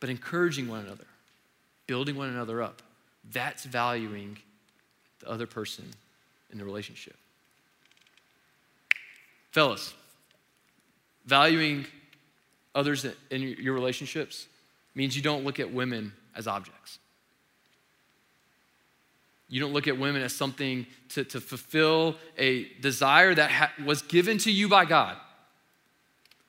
[0.00, 1.06] but encouraging one another,
[1.86, 2.82] building one another up.
[3.32, 4.38] That's valuing
[5.20, 5.84] the other person
[6.52, 7.16] in the relationship.
[9.50, 9.94] Fellas,
[11.26, 11.86] valuing
[12.74, 14.46] others in your relationships
[14.94, 16.98] means you don't look at women as objects.
[19.48, 24.02] You don't look at women as something to, to fulfill a desire that ha- was
[24.02, 25.16] given to you by God.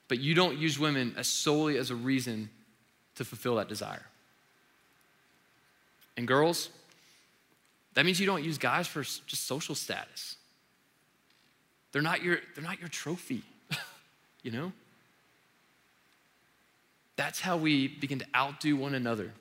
[0.10, 2.50] But you don't use women as solely as a reason
[3.20, 4.06] to fulfill that desire.
[6.16, 6.70] And girls,
[7.96, 10.38] that means you don't use guys for just social status.
[11.92, 13.44] They're not your, they're not your trophy,
[14.42, 14.72] you know?
[17.18, 19.34] That's how we begin to outdo one another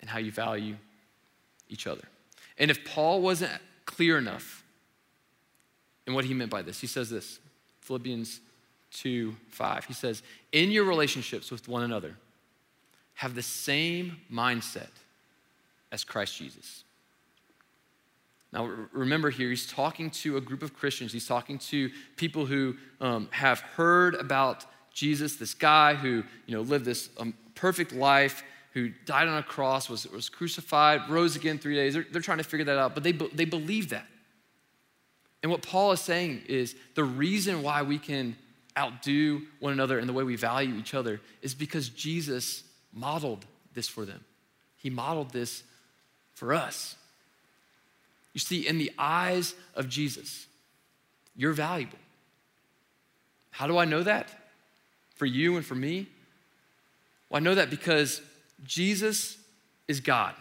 [0.00, 0.76] and how you value
[1.68, 2.04] each other.
[2.56, 4.62] And if Paul wasn't clear enough
[6.06, 7.40] in what he meant by this, he says this
[7.80, 8.38] Philippians
[8.92, 9.86] 2 5.
[9.86, 12.14] He says, In your relationships with one another,
[13.20, 14.88] have the same mindset
[15.92, 16.84] as Christ Jesus.
[18.50, 21.12] Now, remember here, he's talking to a group of Christians.
[21.12, 26.62] He's talking to people who um, have heard about Jesus, this guy who you know,
[26.62, 31.58] lived this um, perfect life, who died on a cross, was, was crucified, rose again
[31.58, 31.92] three days.
[31.92, 34.06] They're, they're trying to figure that out, but they, they believe that.
[35.42, 38.34] And what Paul is saying is the reason why we can
[38.78, 43.88] outdo one another in the way we value each other is because Jesus modeled this
[43.88, 44.24] for them.
[44.76, 45.62] He modeled this
[46.34, 46.96] for us.
[48.32, 50.46] You see, in the eyes of Jesus,
[51.36, 51.98] you're valuable.
[53.50, 54.28] How do I know that?
[55.16, 56.06] For you and for me?
[57.28, 58.22] Well, I know that because
[58.64, 59.36] Jesus
[59.88, 60.34] is God.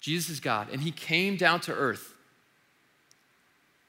[0.00, 2.14] Jesus is God, and He came down to earth.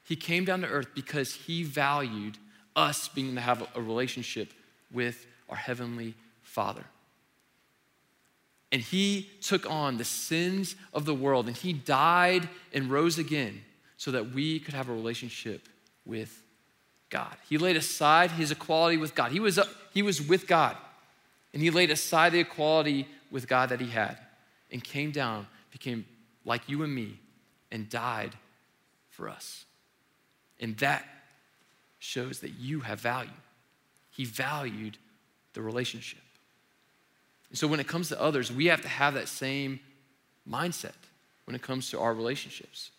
[0.04, 2.38] He came down to earth because He valued
[2.74, 4.52] us being to have a relationship
[4.90, 6.84] with our Heavenly Father.
[8.70, 13.62] And He took on the sins of the world and He died and rose again
[13.96, 15.68] so that we could have a relationship
[16.04, 16.42] with
[17.10, 17.34] God.
[17.48, 19.32] He laid aside His equality with God.
[19.32, 19.58] He was,
[19.92, 20.76] he was with God
[21.52, 24.18] and He laid aside the equality with God that He had
[24.70, 26.04] and came down, became
[26.44, 27.18] like you and me,
[27.70, 28.34] and died
[29.08, 29.64] for us.
[30.60, 31.04] And that
[31.98, 33.30] shows that you have value.
[34.10, 34.98] He valued
[35.54, 36.20] the relationship.
[37.52, 39.80] So when it comes to others, we have to have that same
[40.48, 40.92] mindset
[41.44, 42.90] when it comes to our relationships.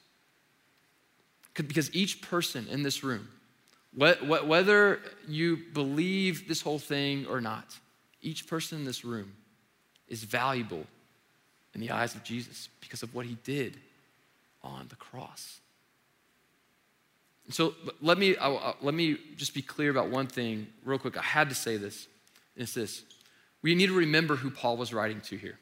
[1.53, 3.27] Because each person in this room,
[3.93, 7.77] whether you believe this whole thing or not,
[8.21, 9.33] each person in this room
[10.07, 10.85] is valuable
[11.75, 13.77] in the eyes of Jesus because of what he did
[14.63, 15.59] on the cross.
[17.45, 18.35] And so let me,
[18.81, 21.17] let me just be clear about one thing real quick.
[21.17, 22.07] I had to say this.
[22.55, 23.03] And it's this.
[23.61, 25.57] We need to remember who Paul was writing to here.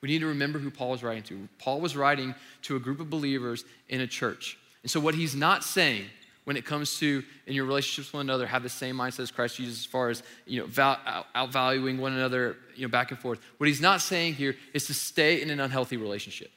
[0.00, 1.48] We need to remember who Paul was writing to.
[1.58, 4.58] Paul was writing to a group of believers in a church.
[4.82, 6.04] And so what he's not saying
[6.44, 9.30] when it comes to in your relationships with one another have the same mindset as
[9.30, 10.98] christ jesus as far as you know val-
[11.34, 14.94] outvaluing one another you know back and forth what he's not saying here is to
[14.94, 16.50] stay in an unhealthy relationship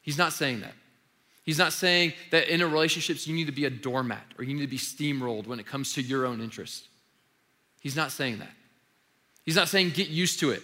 [0.00, 0.72] he's not saying that
[1.44, 4.54] he's not saying that in a relationships you need to be a doormat or you
[4.54, 6.88] need to be steamrolled when it comes to your own interests
[7.80, 8.50] he's not saying that
[9.44, 10.62] he's not saying get used to it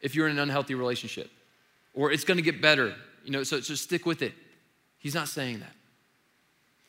[0.00, 1.30] if you're in an unhealthy relationship
[1.94, 4.32] or it's going to get better you know so, so stick with it
[4.98, 5.72] he's not saying that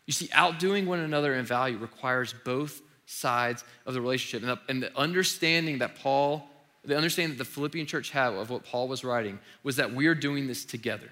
[0.09, 4.41] you see, outdoing one another in value requires both sides of the relationship.
[4.41, 6.49] And the, and the understanding that Paul,
[6.83, 10.07] the understanding that the Philippian church had of what Paul was writing was that we
[10.07, 11.11] are doing this together.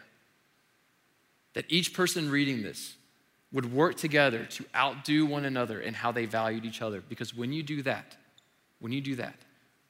[1.54, 2.96] That each person reading this
[3.52, 7.04] would work together to outdo one another in how they valued each other.
[7.08, 8.18] Because when you do that,
[8.80, 9.36] when you do that,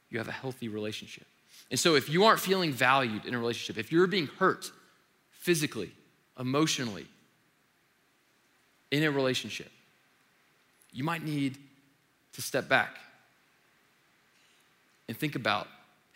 [0.10, 1.26] you have a healthy relationship.
[1.70, 4.72] And so if you aren't feeling valued in a relationship, if you're being hurt
[5.32, 5.91] physically,
[6.39, 7.08] emotionally,
[8.91, 9.72] in a relationship,
[10.93, 11.58] you might need
[12.34, 12.96] to step back
[15.08, 15.67] and think about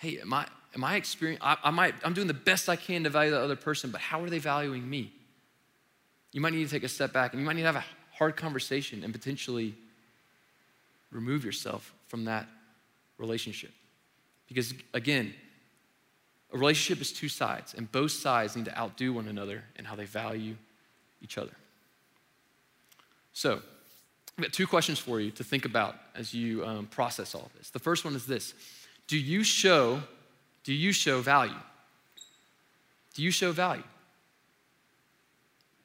[0.01, 3.11] hey, am I, am I experiencing, I, might, I'm doing the best I can to
[3.11, 5.13] value the other person, but how are they valuing me?
[6.31, 7.85] You might need to take a step back and you might need to have a
[8.17, 9.75] hard conversation and potentially
[11.11, 12.47] remove yourself from that
[13.19, 13.71] relationship.
[14.53, 15.33] Because again,
[16.51, 19.95] a relationship is two sides, and both sides need to outdo one another in how
[19.95, 20.55] they value
[21.21, 21.53] each other.
[23.31, 23.61] So,
[24.37, 27.57] I've got two questions for you to think about as you um, process all of
[27.57, 27.69] this.
[27.69, 28.53] The first one is this
[29.07, 30.03] Do you show,
[30.65, 31.55] do you show value?
[33.13, 33.83] Do you show value?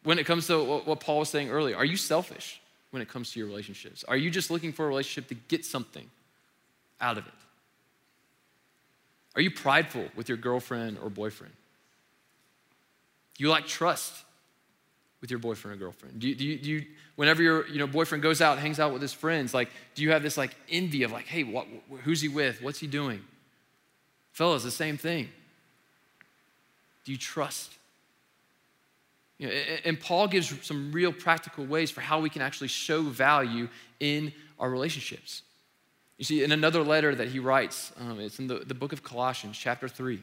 [0.02, 3.30] When it comes to what Paul was saying earlier, are you selfish when it comes
[3.32, 4.04] to your relationships?
[4.08, 6.10] Are you just looking for a relationship to get something
[7.00, 7.32] out of it?
[9.36, 11.52] Are you prideful with your girlfriend or boyfriend?
[13.36, 14.24] Do you lack trust
[15.20, 16.18] with your boyfriend or girlfriend?
[16.18, 18.94] Do you, do you, do you, whenever your you know, boyfriend goes out, hangs out
[18.94, 21.66] with his friends, like, do you have this like envy of like, hey, what,
[22.02, 22.62] who's he with?
[22.62, 23.22] What's he doing?
[24.32, 25.28] Fellas, the same thing.
[27.04, 27.72] Do you trust?
[29.38, 29.52] You know,
[29.84, 33.68] and Paul gives some real practical ways for how we can actually show value
[34.00, 35.42] in our relationships.
[36.18, 39.02] You see, in another letter that he writes, um, it's in the, the book of
[39.02, 40.22] Colossians, chapter 3.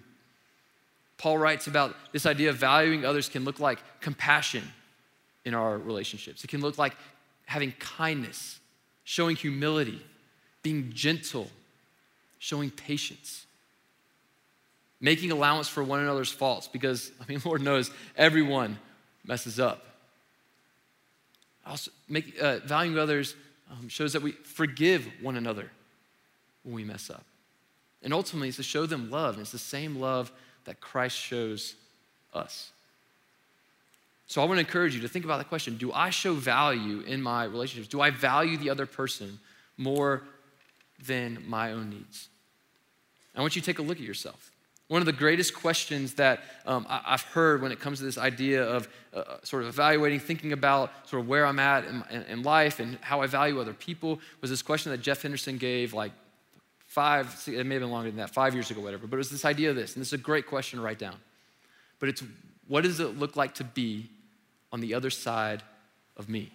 [1.17, 4.63] Paul writes about this idea of valuing others can look like compassion
[5.45, 6.43] in our relationships.
[6.43, 6.95] It can look like
[7.45, 8.59] having kindness,
[9.03, 10.01] showing humility,
[10.63, 11.49] being gentle,
[12.39, 13.45] showing patience,
[14.99, 18.79] making allowance for one another's faults, because, I mean, Lord knows everyone
[19.23, 19.85] messes up.
[21.65, 23.35] Also, make, uh, valuing others
[23.71, 25.69] um, shows that we forgive one another
[26.63, 27.23] when we mess up.
[28.01, 29.35] And ultimately, it's to show them love.
[29.35, 30.31] And it's the same love
[30.65, 31.75] that Christ shows
[32.33, 32.71] us.
[34.27, 37.01] So I want to encourage you to think about the question Do I show value
[37.01, 37.87] in my relationships?
[37.87, 39.39] Do I value the other person
[39.77, 40.23] more
[41.05, 42.29] than my own needs?
[43.35, 44.51] I want you to take a look at yourself.
[44.89, 48.17] One of the greatest questions that um, I, have heard when it comes to this
[48.17, 52.03] idea of uh, uh, sort of evaluating, thinking about sort of where I'm at in,
[52.11, 55.57] in, in life and how I value other people was this question that Jeff Henderson
[55.57, 56.11] gave like
[56.93, 59.07] five, it may have been longer than that, five years ago, whatever.
[59.07, 60.99] But it was this idea of this, and this is a great question to write
[60.99, 61.15] down.
[61.99, 62.23] But it's
[62.67, 64.09] what does it look like to be
[64.71, 65.63] on the other side
[66.17, 66.51] of me?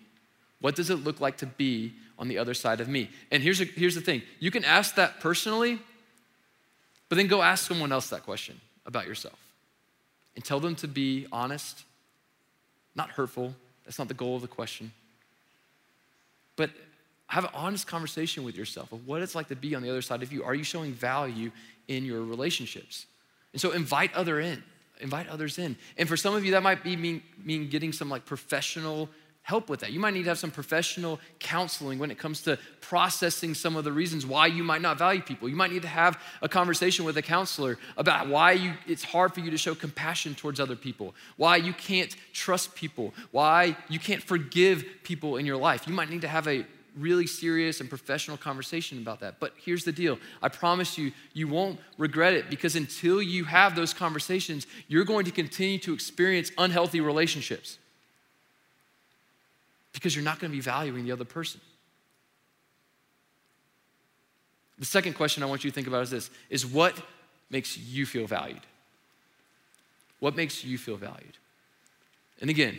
[0.61, 3.11] What does it look like to be on the other side of me?
[3.33, 5.81] And here's, a, here's the thing you can ask that personally,
[7.09, 9.39] but then go ask someone else that question about yourself
[10.37, 11.83] and tell them to be honest,
[12.95, 13.57] not hurtful.
[13.85, 14.93] That's not the goal of the question.
[16.55, 16.71] But
[17.29, 20.03] have an honest conversation with yourself of what it's like to be on the other
[20.03, 20.43] side of you.
[20.43, 21.51] Are you showing value
[21.87, 23.07] in your relationships?
[23.53, 24.63] And so invite other in,
[25.01, 25.77] invite others in.
[25.97, 29.09] And for some of you, that might be mean, mean getting some like professional
[29.43, 29.93] help with that.
[29.93, 33.85] You might need to have some professional counseling when it comes to processing some of
[33.85, 35.49] the reasons why you might not value people.
[35.49, 39.33] You might need to have a conversation with a counselor about why you, it's hard
[39.33, 43.99] for you to show compassion towards other people, why you can't trust people, why you
[43.99, 45.87] can't forgive people in your life.
[45.87, 46.67] You might need to have a
[46.99, 49.41] really serious and professional conversation about that.
[49.41, 53.75] But here's the deal I promise you, you won't regret it because until you have
[53.75, 57.79] those conversations, you're going to continue to experience unhealthy relationships
[59.93, 61.61] because you're not going to be valuing the other person.
[64.79, 67.01] The second question I want you to think about is this is what
[67.51, 68.61] makes you feel valued?
[70.21, 71.37] What makes you feel valued?
[72.41, 72.79] And again,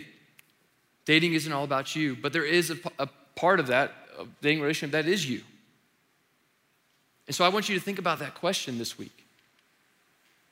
[1.05, 3.93] dating isn't all about you, but there is a, a part of that
[4.41, 5.41] dating relationship that is you.
[7.27, 9.25] And so I want you to think about that question this week.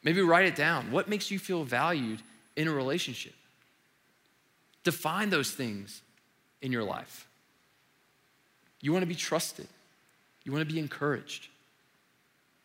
[0.04, 0.92] Maybe write it down.
[0.92, 2.22] What makes you feel valued
[2.56, 3.34] in a relationship?
[4.84, 6.02] Define those things
[6.62, 7.28] in your life.
[8.82, 9.68] You want to be trusted,
[10.44, 11.48] you want to be encouraged,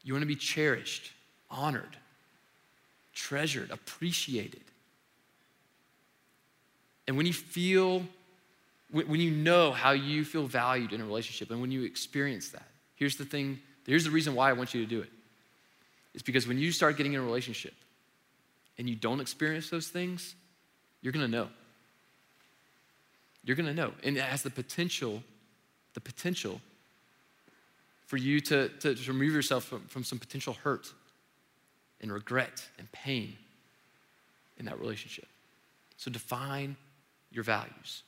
[0.05, 1.11] you want to be cherished,
[1.51, 1.97] honored,
[3.15, 4.61] treasured, appreciated.
[7.09, 8.05] And when you feel,
[8.93, 12.67] when you know how you feel valued in a relationship and when you experience that,
[12.95, 15.09] here's the thing, here's the reason why I want you to do it.
[16.15, 17.75] It's because when you start getting in a relationship
[18.77, 20.35] and you don't experience those things,
[21.01, 21.49] you're gonna know.
[23.45, 23.93] You're to know.
[24.05, 25.23] And it has the potential,
[25.95, 26.61] the potential
[28.07, 30.93] for you to, to, to remove yourself from, from some potential hurt
[32.01, 33.37] and regret and pain
[34.59, 35.27] in that relationship.
[35.97, 36.77] So define
[37.31, 38.03] your values.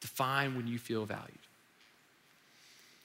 [0.00, 1.38] Define when you feel valued.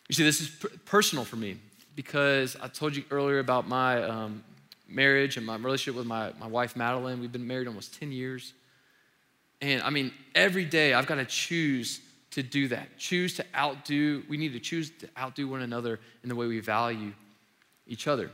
[0.08, 0.50] You see, this is
[0.86, 1.58] personal for me
[1.96, 4.44] because I told you earlier about my um,
[4.88, 7.20] marriage and my relationship with my, my wife, Madeline.
[7.20, 8.54] We've been married almost 10 years.
[9.62, 12.98] And I mean, every day I've got to choose to do that.
[12.98, 16.60] Choose to outdo, we need to choose to outdo one another in the way we
[16.60, 17.14] value
[17.88, 18.30] each other.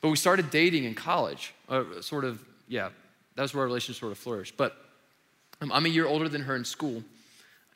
[0.00, 2.88] But we started dating in college, uh, sort of, yeah,
[3.36, 4.56] that's where our relationship sort of flourished.
[4.56, 4.74] But
[5.60, 7.04] um, I'm a year older than her in school.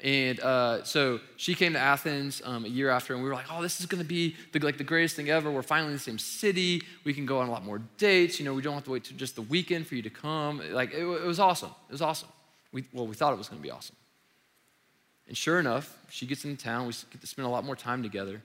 [0.00, 3.46] And uh, so she came to Athens um, a year after, and we were like,
[3.50, 5.50] "Oh, this is going to be the, like the greatest thing ever.
[5.50, 6.82] We're finally in the same city.
[7.04, 8.38] We can go on a lot more dates.
[8.38, 10.60] You know, we don't have to wait to just the weekend for you to come.
[10.70, 11.70] Like, it, it was awesome.
[11.88, 12.28] It was awesome.
[12.72, 13.96] We, well, we thought it was going to be awesome.
[15.28, 16.86] And sure enough, she gets into town.
[16.86, 18.42] We get to spend a lot more time together.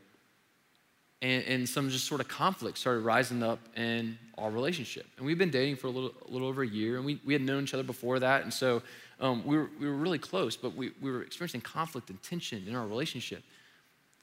[1.21, 5.05] And, and some just sort of conflict started rising up in our relationship.
[5.17, 7.33] And we've been dating for a little, a little over a year, and we, we
[7.33, 8.41] had known each other before that.
[8.41, 8.81] And so
[9.19, 12.63] um, we, were, we were really close, but we, we were experiencing conflict and tension
[12.67, 13.43] in our relationship.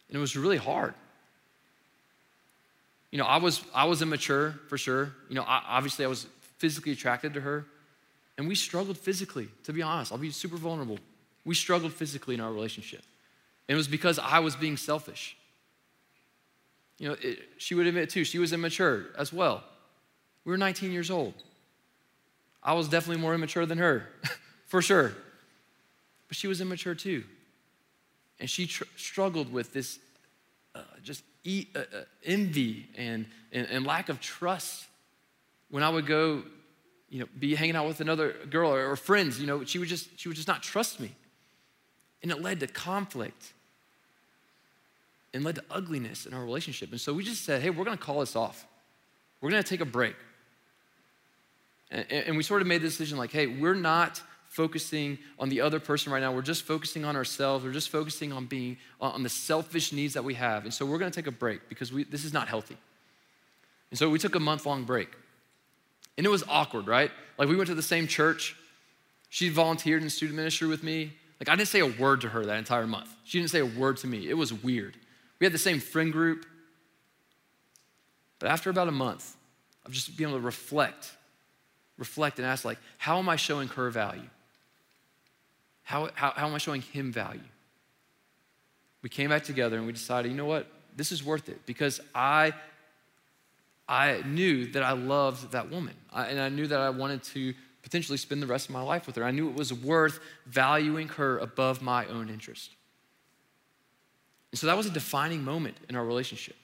[0.08, 0.94] And it was really hard.
[3.12, 5.12] You know, I was, I was immature for sure.
[5.28, 6.26] You know, I, obviously I was
[6.58, 7.64] physically attracted to her.
[8.36, 10.12] And we struggled physically, to be honest.
[10.12, 10.98] I'll be super vulnerable.
[11.44, 13.02] We struggled physically in our relationship.
[13.68, 15.36] And it was because I was being selfish.
[16.98, 19.62] You know, it, she would admit too, she was immature as well.
[20.44, 21.34] We were 19 years old.
[22.62, 24.08] I was definitely more immature than her,
[24.66, 25.14] for sure.
[26.26, 27.24] But she was immature too.
[28.40, 29.98] And she tr- struggled with this
[30.74, 34.86] uh, just e- uh, uh, envy and, and, and lack of trust.
[35.70, 36.42] When I would go
[37.10, 39.88] you know, be hanging out with another girl or, or friends, you know, she would
[39.88, 41.12] just she would just not trust me.
[42.22, 43.52] And it led to conflict
[45.38, 46.90] and led to ugliness in our relationship.
[46.90, 48.66] And so we just said, hey, we're gonna call this off.
[49.40, 50.16] We're gonna take a break.
[51.92, 55.60] And, and we sort of made the decision like, hey, we're not focusing on the
[55.60, 56.32] other person right now.
[56.32, 57.64] We're just focusing on ourselves.
[57.64, 60.64] We're just focusing on being on the selfish needs that we have.
[60.64, 62.76] And so we're going to take a break because we, this is not healthy.
[63.90, 65.10] And so we took a month long break.
[66.16, 67.12] And it was awkward, right?
[67.38, 68.56] Like we went to the same church.
[69.28, 71.12] She volunteered in student ministry with me.
[71.40, 73.14] Like I didn't say a word to her that entire month.
[73.24, 74.28] She didn't say a word to me.
[74.28, 74.96] It was weird.
[75.38, 76.46] We had the same friend group.
[78.38, 79.36] But after about a month
[79.84, 81.12] of just being able to reflect,
[81.96, 84.28] reflect and ask, like, how am I showing her value?
[85.82, 87.40] How, how, how am I showing him value?
[89.02, 90.66] We came back together and we decided, you know what?
[90.96, 92.52] This is worth it because I
[93.88, 95.94] I knew that I loved that woman.
[96.12, 99.06] I, and I knew that I wanted to potentially spend the rest of my life
[99.06, 99.24] with her.
[99.24, 102.70] I knew it was worth valuing her above my own interest.
[104.52, 106.56] And so that was a defining moment in our relationship.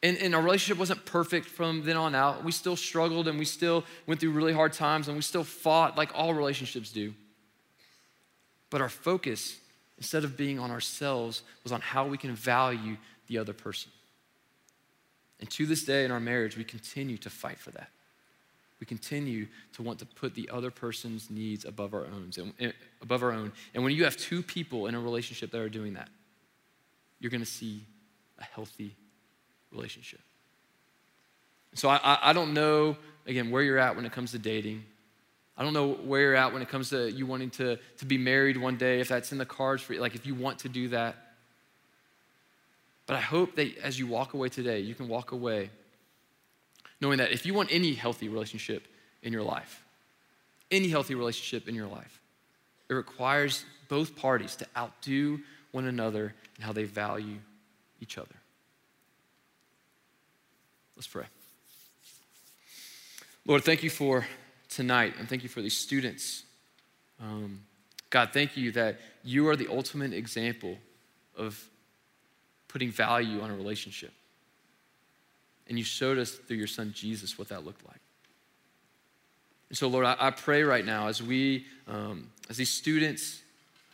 [0.00, 2.44] And, and, our relationship wasn't perfect from then on out.
[2.44, 5.98] We still struggled and we still went through really hard times and we still fought
[5.98, 7.14] like all relationships do.
[8.70, 9.58] But our focus
[9.98, 13.90] instead of being on ourselves, was on how we can value the other person.
[15.40, 17.90] And to this day in our marriage, we continue to fight for that.
[18.80, 22.72] We continue to want to put the other person's needs above our own, and,
[23.02, 23.52] above our own.
[23.74, 26.08] And when you have two people in a relationship that are doing that,
[27.20, 27.84] you're going to see
[28.38, 28.94] a healthy
[29.72, 30.20] relationship.
[31.74, 32.96] So I, I don't know,
[33.26, 34.84] again, where you're at when it comes to dating.
[35.56, 38.16] I don't know where you're at when it comes to you wanting to, to be
[38.16, 40.68] married one day, if that's in the cards for you, like if you want to
[40.68, 41.16] do that.
[43.06, 45.70] But I hope that as you walk away today, you can walk away
[47.00, 48.86] knowing that if you want any healthy relationship
[49.22, 49.84] in your life,
[50.70, 52.20] any healthy relationship in your life,
[52.88, 55.40] it requires both parties to outdo
[55.72, 57.38] one another and how they value
[58.00, 58.34] each other.
[60.96, 61.24] Let's pray.
[63.46, 64.26] Lord, thank you for
[64.68, 66.42] tonight and thank you for these students.
[67.22, 67.60] Um,
[68.10, 70.76] God, thank you that you are the ultimate example
[71.36, 71.62] of
[72.66, 74.12] putting value on a relationship.
[75.68, 78.00] And you showed us through your son Jesus what that looked like.
[79.68, 83.40] And so, Lord, I, I pray right now as we, um, as these students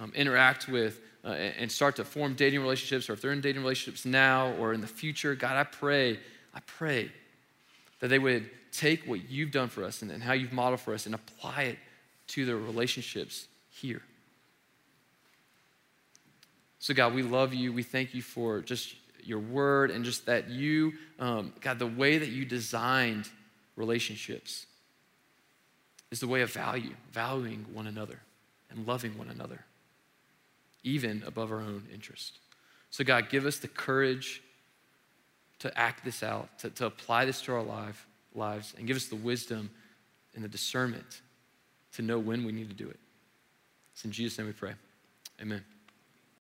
[0.01, 3.63] um, interact with uh, and start to form dating relationships, or if they're in dating
[3.63, 6.19] relationships now or in the future, God, I pray,
[6.55, 7.11] I pray
[8.01, 10.95] that they would take what you've done for us and, and how you've modeled for
[10.95, 11.79] us and apply it
[12.27, 14.03] to their relationships here.
[16.79, 17.73] So, God, we love you.
[17.73, 22.19] We thank you for just your word and just that you, um, God, the way
[22.19, 23.29] that you designed
[23.77, 24.67] relationships
[26.11, 28.21] is the way of value, valuing one another
[28.71, 29.65] and loving one another,
[30.85, 32.39] even above our own interest.
[32.91, 34.43] So, God, give us the courage
[35.59, 39.07] to act this out, to, to apply this to our life, lives, and give us
[39.07, 39.71] the wisdom
[40.35, 41.23] and the discernment
[41.95, 42.99] to know when we need to do it.
[43.93, 44.75] It's in Jesus' name we pray.
[45.41, 45.65] Amen.